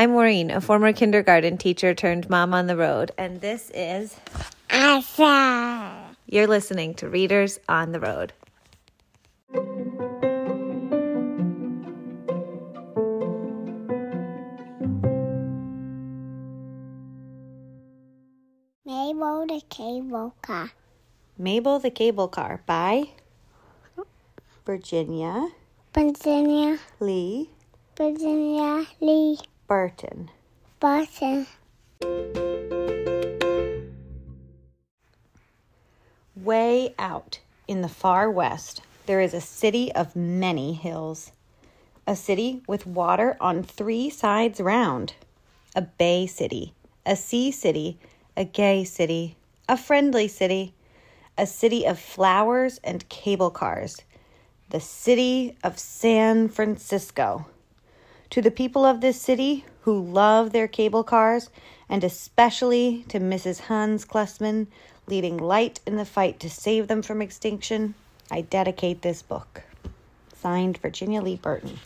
[0.00, 4.16] I'm Maureen, a former kindergarten teacher turned mom on the road, and this is
[4.70, 6.16] Asa.
[6.24, 8.32] You're listening to Readers on the Road.
[18.86, 20.70] Maybelle the Cable Car.
[21.36, 23.10] Maybelle the Cable Car by
[24.64, 25.50] Virginia
[25.92, 27.50] Virginia, Lee
[27.98, 29.36] Virginia Lee
[29.70, 30.28] Burton.
[30.80, 31.46] Boston.
[36.34, 37.38] Way out
[37.68, 41.30] in the far west, there is a city of many hills.
[42.04, 45.14] A city with water on three sides round.
[45.76, 46.74] A bay city,
[47.06, 47.96] a sea city,
[48.36, 49.36] a gay city,
[49.68, 50.74] a friendly city,
[51.38, 54.02] a city of flowers and cable cars.
[54.70, 57.46] The city of San Francisco.
[58.30, 61.50] To the people of this city who love their cable cars,
[61.88, 63.62] and especially to Mrs.
[63.62, 64.68] Hans Klussmann,
[65.08, 67.94] leading light in the fight to save them from extinction,
[68.30, 69.62] I dedicate this book.
[70.36, 71.80] Signed Virginia Lee Burton,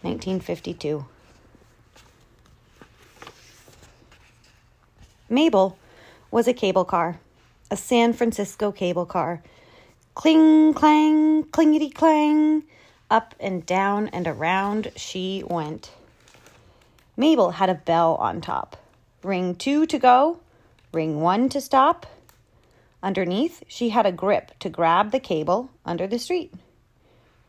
[0.00, 1.04] 1952.
[5.28, 5.76] Maybelle
[6.30, 7.20] was a cable car,
[7.70, 9.42] a San Francisco cable car.
[10.14, 12.62] Cling, clang, clingety clang.
[13.10, 15.92] Up and down and around she went.
[17.16, 18.76] Maybelle had a bell on top.
[19.22, 20.40] Ring two to go,
[20.92, 22.06] ring one to stop.
[23.02, 26.52] Underneath, she had a grip to grab the cable under the street.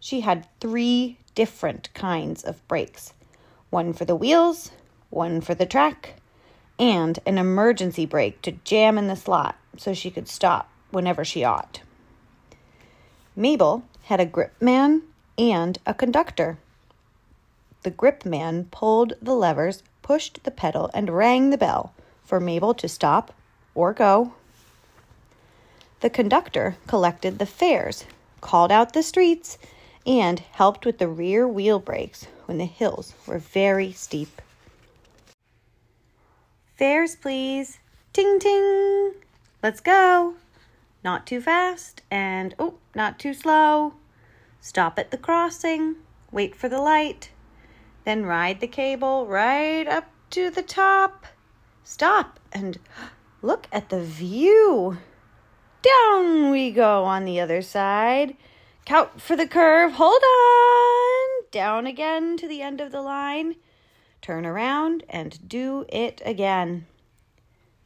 [0.00, 3.12] She had three different kinds of brakes
[3.70, 4.70] one for the wheels,
[5.10, 6.14] one for the track,
[6.78, 11.44] and an emergency brake to jam in the slot so she could stop whenever she
[11.44, 11.80] ought.
[13.36, 15.02] Maybelle had a grip man
[15.38, 16.58] and a conductor.
[17.82, 21.92] The grip man pulled the levers, pushed the pedal, and rang the bell
[22.24, 23.34] for Maybelle to stop
[23.74, 24.32] or go.
[26.00, 28.04] The conductor collected the fares,
[28.40, 29.58] called out the streets,
[30.06, 34.40] and helped with the rear wheel brakes when the hills were very steep.
[36.76, 37.78] Fares, please.
[38.12, 39.14] Ting ting.
[39.62, 40.34] Let's go.
[41.02, 43.94] Not too fast and oh, not too slow.
[44.64, 45.96] Stop at the crossing.
[46.32, 47.30] Wait for the light.
[48.06, 51.26] Then ride the cable right up to the top.
[51.84, 52.78] Stop and
[53.42, 54.96] look at the view.
[55.82, 58.38] Down we go on the other side.
[58.86, 59.92] Count for the curve.
[59.92, 61.44] Hold on.
[61.50, 63.56] Down again to the end of the line.
[64.22, 66.86] Turn around and do it again.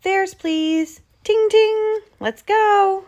[0.00, 1.02] Fares, please.
[1.22, 2.00] Ting ting.
[2.18, 3.04] Let's go.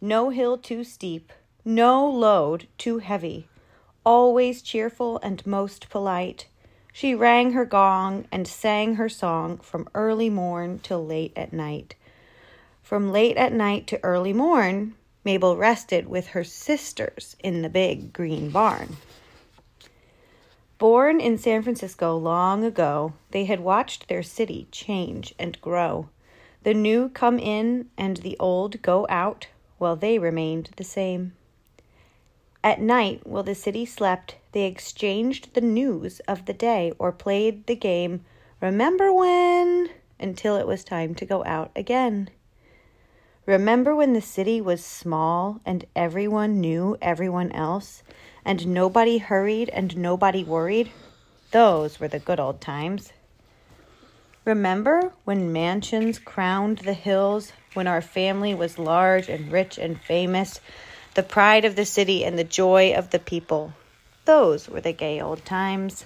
[0.00, 1.32] No hill too steep,
[1.64, 3.46] no load too heavy.
[4.04, 6.46] Always cheerful and most polite.
[6.92, 11.94] She rang her gong and sang her song from early morn till late at night.
[12.82, 14.94] From late at night to early morn,
[15.24, 18.96] Maybelle rested with her sisters in the big green barn.
[20.78, 26.08] Born in San Francisco long ago, they had watched their city change and grow.
[26.62, 31.34] The new come in and the old go out, while they remained the same.
[32.62, 37.66] At night, while the city slept, they exchanged the news of the day or played
[37.66, 38.24] the game
[38.60, 39.88] Remember When
[40.18, 42.28] until it was time to go out again.
[43.46, 48.02] Remember when the city was small and everyone knew everyone else
[48.44, 50.90] and nobody hurried and nobody worried?
[51.52, 53.14] Those were the good old times.
[54.44, 60.60] Remember when mansions crowned the hills, when our family was large and rich and famous,
[61.14, 63.72] the pride of the city and the joy of the people?
[64.24, 66.04] Those were the gay old times.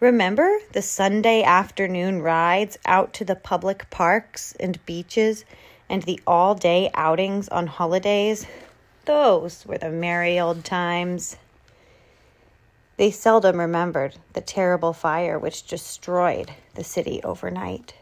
[0.00, 5.44] Remember the Sunday afternoon rides out to the public parks and beaches
[5.88, 8.46] and the all day outings on holidays?
[9.04, 11.36] Those were the merry old times.
[12.96, 17.94] They seldom remembered the terrible fire which destroyed the city overnight.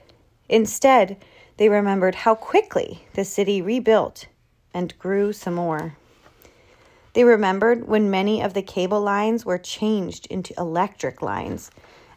[0.48, 1.16] Instead,
[1.58, 4.26] they remembered how quickly the city rebuilt
[4.72, 5.96] and grew some more.
[7.12, 11.70] They remembered when many of the cable lines were changed into electric lines,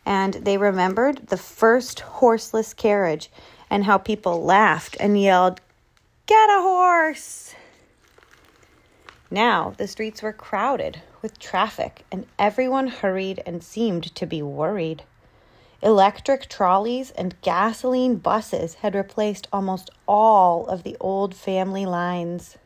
[0.06, 3.30] and they remembered the first horseless carriage
[3.70, 5.62] and how people laughed and yelled,
[6.26, 7.56] Get a horse!
[9.32, 15.04] Now the streets were crowded with traffic, and everyone hurried and seemed to be worried.
[15.84, 22.58] Electric trolleys and gasoline buses had replaced almost all of the old family lines.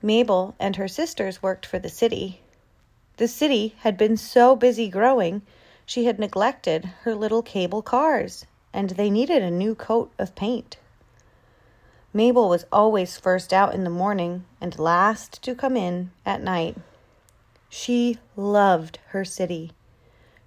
[0.00, 2.40] Maybelle and her sisters worked for the city.
[3.16, 5.42] The city had been so busy growing,
[5.84, 10.76] she had neglected her little cable cars, and they needed a new coat of paint.
[12.12, 16.76] Maybelle was always first out in the morning and last to come in at night.
[17.68, 19.72] She loved her city.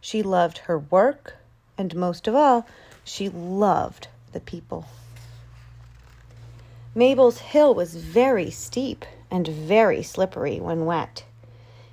[0.02, 1.38] She loved her work,
[1.78, 2.66] and most of all,
[3.04, 4.86] she loved the people.
[6.96, 11.24] Maybelle's hill was very steep and very slippery when wet.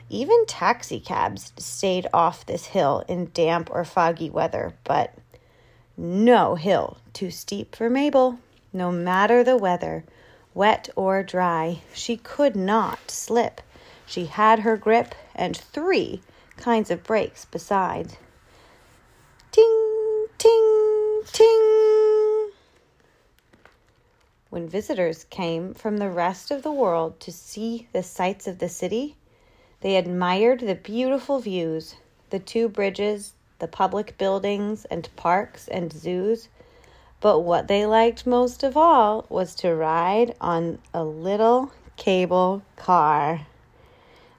[0.09, 5.13] Even taxicabs stayed off this hill in damp or foggy weather, but
[5.97, 8.39] no hill too steep for Maybelle.
[8.73, 10.05] No matter the weather,
[10.55, 13.61] wet or dry, she could not slip.
[14.07, 16.21] She had her grip and three
[16.57, 18.17] kinds of brakes besides.
[19.53, 22.51] Ting, ting, ting.
[24.51, 28.69] When visitors came from the rest of the world to see the sights of the
[28.69, 29.17] city,
[29.81, 31.97] they admired the beautiful views,
[32.31, 36.49] the two bridges, the public buildings and parks and zoos.
[37.21, 43.47] But what they liked most of all was to ride on a little cable car.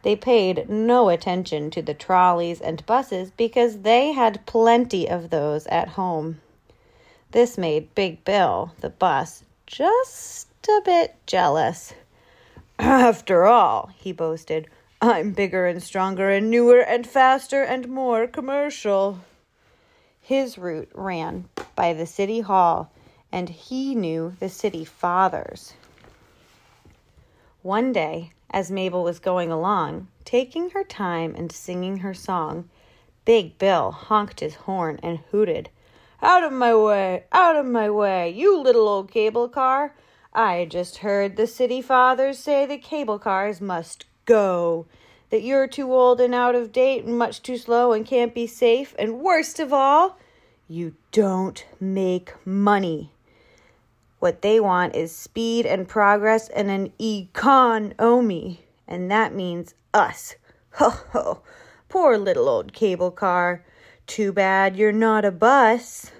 [0.08, 5.68] They paid no attention to the trolleys and buses because they had plenty of those
[5.68, 6.40] at home.
[7.32, 11.94] This made Big Bill, the bus, just a bit jealous.
[12.80, 14.70] After all, he boasted,
[15.02, 19.20] I'm bigger and stronger and newer and faster and more commercial.
[20.22, 22.94] His route ran by the city hall,
[23.30, 25.74] and he knew the city fathers.
[27.62, 32.70] One day, as Maybelle was going along, taking her time and singing her song,
[33.26, 35.70] Big Bill honked his horn and hooted,
[36.22, 37.26] Out of my way!
[37.32, 38.30] Out of my way!
[38.30, 39.94] You little old cable car!
[40.34, 44.86] I just heard the city fathers say the cable cars must go.
[45.30, 48.48] That you're too old and out of date and much too slow and can't be
[48.48, 48.96] safe.
[48.98, 50.18] And worst of all,
[50.68, 53.12] you don't make money.
[54.20, 58.66] What they want is speed and progress and an economy.
[58.88, 60.36] And that means us.
[60.72, 61.42] Ho ho.
[61.90, 63.64] Poor little old cable car.
[64.06, 66.12] Too bad you're not a bus.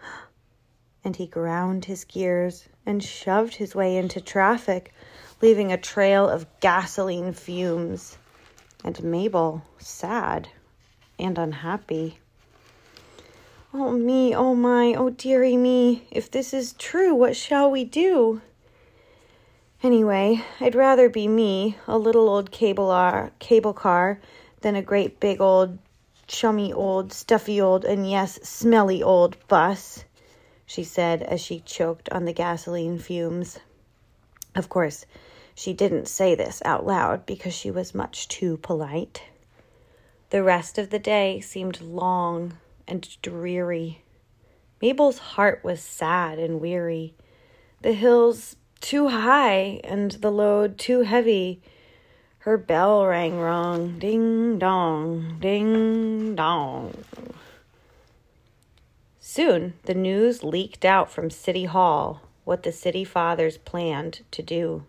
[1.04, 4.92] And he ground his gears and shoved his way into traffic,
[5.40, 8.18] leaving a trail of gasoline fumes
[8.84, 10.48] and Maybelle sad
[11.18, 12.18] and unhappy.
[13.74, 18.40] Oh, me, oh, my, oh, dearie me, if this is true, what shall we do?
[19.82, 24.20] Anyway, I'd rather be me, a little old cable, ar- cable car,
[24.62, 25.78] than a great big old,
[26.26, 30.04] chummy old, stuffy old, and yes, smelly old bus,
[30.64, 33.58] she said as she choked on the gasoline fumes.
[34.54, 35.04] Of course,
[35.54, 39.24] she didn't say this out loud because she was much too polite.
[40.30, 42.54] The rest of the day seemed long
[42.88, 44.02] and dreary.
[44.80, 47.14] Maybelle's heart was sad and weary.
[47.82, 51.60] The hills too high and the load too heavy.
[52.40, 53.98] Her bell rang wrong.
[53.98, 57.04] Ding dong, ding dong.
[59.20, 64.84] Soon the news leaked out from City Hall what the city fathers planned to do.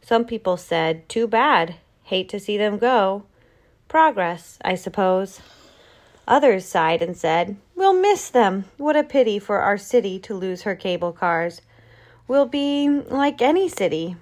[0.00, 1.76] Some people said, Too bad.
[2.04, 3.24] Hate to see them go.
[3.88, 5.40] Progress, I suppose.
[6.28, 8.66] Others sighed and said, We'll miss them.
[8.76, 11.62] What a pity for our city to lose her cable cars.
[12.28, 14.14] We'll be like any city.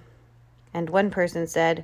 [0.73, 1.83] And one person said,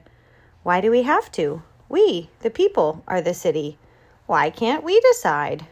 [0.63, 1.61] Why do we have to?
[1.89, 3.77] We, the people, are the city.
[4.25, 5.67] Why can't we decide?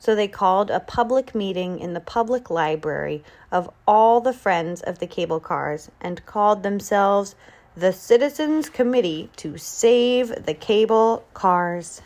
[0.00, 3.22] So they called a public meeting in the public library
[3.52, 7.36] of all the friends of the cable cars and called themselves
[7.76, 12.02] the Citizens Committee to Save the Cable Cars.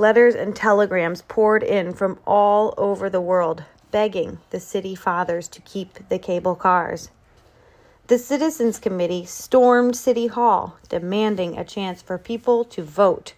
[0.00, 5.60] Letters and telegrams poured in from all over the world, begging the city fathers to
[5.60, 7.10] keep the cable cars.
[8.06, 13.34] The Citizens Committee stormed City Hall, demanding a chance for people to vote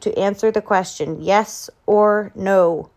[0.00, 2.88] to answer the question yes or no.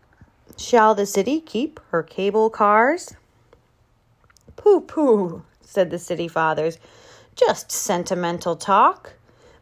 [0.56, 3.16] Shall the city keep her cable cars?
[4.56, 6.78] Pooh pooh, said the city fathers.
[7.36, 9.12] Just sentimental talk.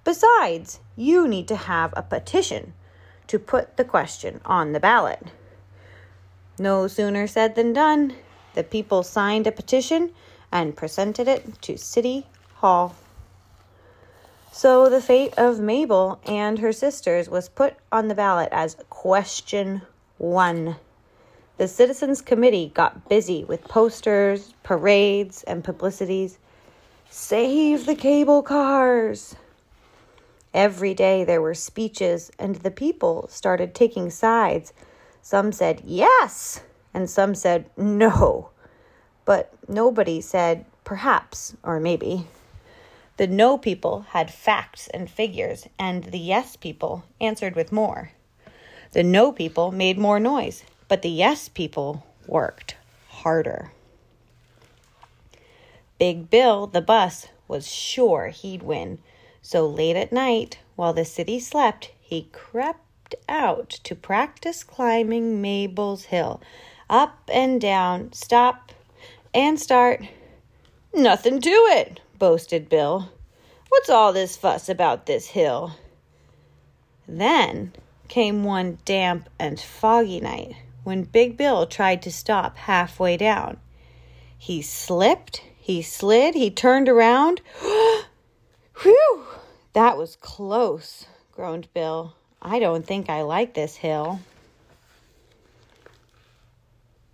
[0.04, 2.74] Besides, you need to have a petition
[3.28, 5.23] to put the question on the ballot.
[6.58, 8.14] No sooner said than done.
[8.54, 10.12] The people signed a petition
[10.50, 12.97] and presented it to City Hall.
[14.50, 19.82] So the fate of Maybelle and her sisters was put on the ballot as question
[20.16, 20.76] one.
[21.58, 26.38] The Citizens Committee got busy with posters, parades, and publicities.
[27.11, 29.37] Save the cable cars!
[30.54, 34.72] Every day there were speeches, and the people started taking sides.
[35.20, 36.62] Some said yes,
[36.94, 38.50] and some said no.
[39.24, 42.26] But nobody said perhaps or maybe.
[43.18, 48.12] The no people had facts and figures, and the yes people answered with more.
[48.92, 52.76] The no people made more noise, but the yes people worked
[53.08, 53.72] harder.
[55.98, 58.98] Big Bill, the bus, was sure he'd win.
[59.42, 66.04] So late at night, while the city slept, he crept out to practice climbing Maybelle's
[66.04, 66.40] hill.
[66.90, 68.73] Up and down, stop
[69.33, 70.02] and start.
[70.95, 73.11] Nothing to it, boasted Bill.
[73.68, 75.76] What's all this fuss about this hill?
[77.07, 77.73] Then
[78.09, 83.59] came one damp and foggy night when Big Bill tried to stop halfway down.
[84.37, 87.40] He slipped, he slid, he turned around.
[88.82, 89.25] Whew!
[89.73, 92.14] That was close, groaned Bill.
[92.40, 94.20] I don't think I like this hill.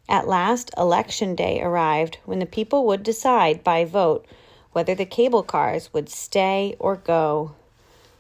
[0.07, 4.27] At last, election day arrived when the people would decide by vote
[4.73, 7.55] whether the cable cars would stay or go.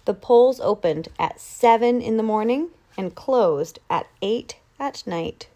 [0.06, 5.48] The polls opened at 7 in the morning and closed at 8 at night.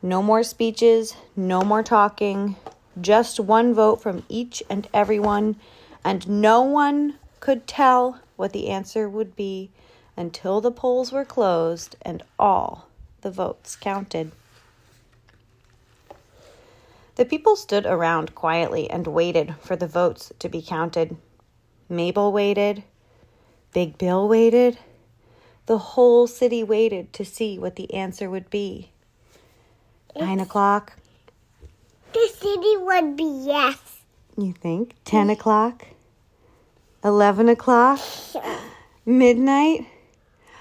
[0.00, 2.56] No more speeches, no more talking,
[3.00, 5.56] just one vote from each and every one,
[6.04, 9.70] and no one could tell what the answer would be
[10.16, 12.88] until the polls were closed and all
[13.20, 14.32] the votes counted.
[17.16, 21.16] The people stood around quietly and waited for the votes to be counted.
[21.88, 22.84] Maybelle waited.
[23.72, 24.78] Big Bill waited.
[25.66, 28.90] The whole city waited to see what the answer would be.
[30.16, 30.96] Nine o'clock.
[32.12, 33.97] The city would be yes.
[34.38, 34.94] You think?
[35.04, 35.84] Ten o'clock?
[37.02, 37.98] Eleven o'clock?
[39.04, 39.84] Midnight?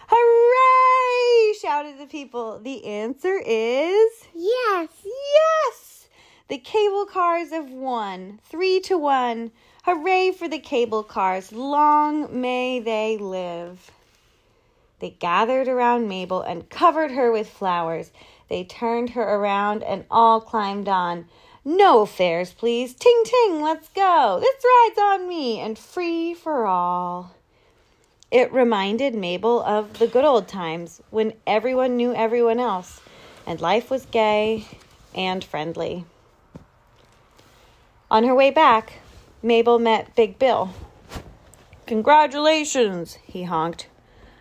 [0.08, 1.54] Hooray!
[1.62, 2.58] shouted the people.
[2.58, 4.90] The answer is Yes.
[5.06, 6.08] yes!
[6.48, 8.40] The cable cars have won.
[8.46, 9.52] Three to one.
[9.84, 11.52] Hooray for the cable cars.
[11.52, 13.92] Long may they live.
[15.00, 18.12] They gathered around Maybelle and covered her with flowers.
[18.50, 21.28] They turned her around and all climbed on.
[21.70, 22.94] No fares, please.
[22.94, 24.40] Ting ting, let's go.
[24.40, 27.36] This ride's on me and free for all.
[28.32, 33.02] It reminded Maybelle of the good old times when everyone knew everyone else
[33.46, 34.66] and life was gay
[35.14, 36.06] and friendly.
[38.10, 39.00] On her way back,
[39.44, 40.74] Maybelle met Big Bill.
[41.86, 43.88] Congratulations, he honked.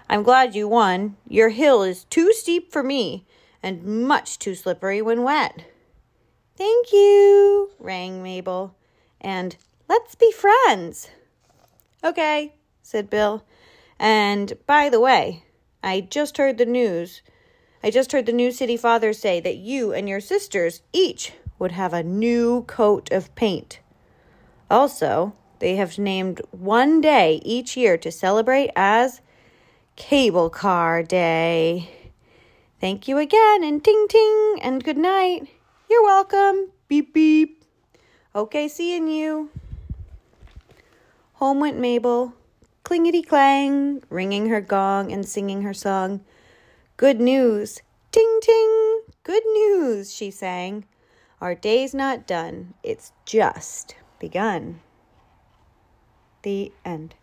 [0.09, 1.17] I'm glad you won.
[1.27, 3.25] Your hill is too steep for me
[3.65, 5.65] and much too slippery when wet.
[6.57, 8.75] Thank you, rang Maybelle.
[9.21, 9.57] And
[9.89, 11.11] let's be friends.
[12.03, 13.45] Okay, said Bill.
[13.99, 15.45] And by the way,
[15.83, 17.21] I just heard the news.
[17.83, 21.73] I just heard the new city father say that you and your sisters each would
[21.73, 23.81] have a new coat of paint.
[24.71, 29.21] Also, they have named one day each year to celebrate as
[29.95, 31.91] Cable Car Day.
[32.81, 35.49] Thank you again, and ting ting, and good night.
[35.89, 36.73] You're welcome.
[36.89, 37.65] Beep beep.
[38.35, 39.51] Okay, seeing you.
[41.35, 42.35] Home went Maybelle,
[42.83, 46.23] clingety clang, ringing her gong and singing her song.
[46.97, 50.87] Good news, ting ting, good news, she sang.
[51.41, 54.81] Our day's not done, it's just begun.
[56.43, 57.15] The end.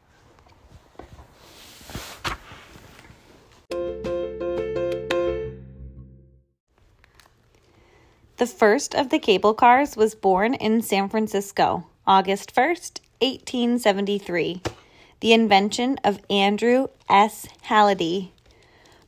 [8.44, 14.62] The first of the cable cars was born in San Francisco, August 1st, 1873.
[15.22, 17.48] The invention of Andrew S.
[17.70, 18.32] Hallidie.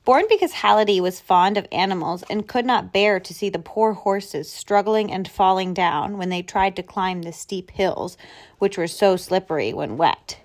[0.05, 3.91] Born because Hallidie was fond of animals and could not bear to see the poor
[3.91, 8.17] horses struggling and falling down when they tried to climb the steep hills,
[8.59, 10.39] which were so slippery when wet.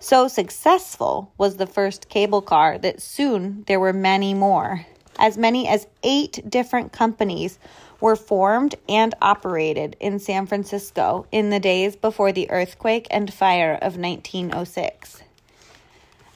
[0.00, 4.86] So successful was the first cable car that soon there were many more.
[5.18, 7.58] As many as eight different companies
[8.02, 13.74] were formed and operated in San Francisco in the days before the earthquake and fire
[13.74, 15.22] of 1906.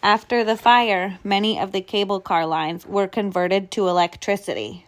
[0.00, 4.86] After the fire, many of the cable car lines were converted to electricity.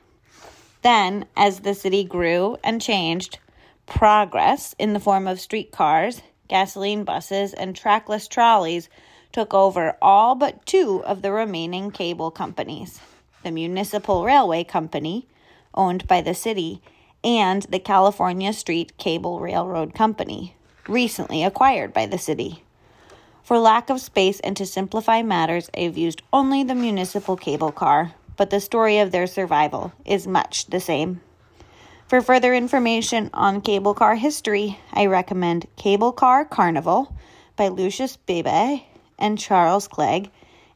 [0.82, 3.40] Then, as the city grew and changed,
[3.87, 8.88] progress in the form of streetcars, gasoline buses, and trackless trolleys
[9.32, 13.00] took over all but two of the remaining cable companies
[13.42, 15.26] the Municipal Railway Company,
[15.78, 16.82] owned by the city,
[17.25, 20.54] and the California Street Cable Railroad Company,
[20.87, 22.64] recently acquired by the city.
[23.42, 27.73] For lack of space and to simplify matters, I have used only the municipal cable
[27.73, 31.23] car, but the story of their survival is much the same.
[32.08, 37.14] For further information on cable car history, I recommend Cable Car Carnival
[37.56, 38.82] by Lucius Beebe
[39.18, 40.30] and Charles Clegg.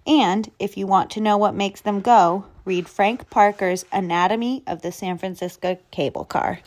[0.07, 4.83] And if you want to know what makes them go, read Frank Parker's Anatomy of
[4.83, 6.61] the San Francisco Cable Car.